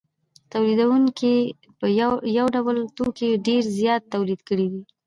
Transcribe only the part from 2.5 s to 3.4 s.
ډول توکي